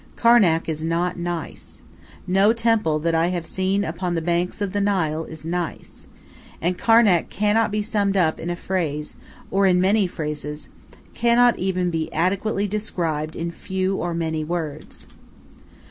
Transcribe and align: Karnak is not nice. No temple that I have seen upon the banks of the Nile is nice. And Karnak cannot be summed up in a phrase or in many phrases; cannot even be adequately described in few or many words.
Karnak 0.15 0.67
is 0.67 0.83
not 0.83 1.15
nice. 1.19 1.83
No 2.25 2.53
temple 2.53 2.97
that 2.97 3.13
I 3.13 3.27
have 3.27 3.45
seen 3.45 3.83
upon 3.83 4.15
the 4.15 4.21
banks 4.23 4.59
of 4.59 4.71
the 4.73 4.81
Nile 4.81 5.25
is 5.25 5.45
nice. 5.45 6.07
And 6.59 6.75
Karnak 6.75 7.29
cannot 7.29 7.69
be 7.69 7.83
summed 7.83 8.17
up 8.17 8.39
in 8.39 8.49
a 8.49 8.55
phrase 8.55 9.15
or 9.51 9.67
in 9.67 9.79
many 9.79 10.07
phrases; 10.07 10.69
cannot 11.13 11.59
even 11.59 11.91
be 11.91 12.11
adequately 12.13 12.67
described 12.67 13.35
in 13.35 13.51
few 13.51 13.97
or 13.97 14.15
many 14.15 14.43
words. 14.43 15.05